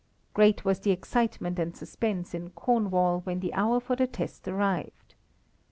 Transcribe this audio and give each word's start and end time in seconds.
Great 0.33 0.65
was 0.65 0.79
the 0.79 0.89
excitement 0.89 1.59
and 1.59 1.77
suspense 1.77 2.33
in 2.33 2.49
Cornwall 2.49 3.19
when 3.23 3.39
the 3.39 3.53
hour 3.53 3.79
for 3.79 3.95
the 3.95 4.07
test 4.07 4.47
arrived. 4.47 5.13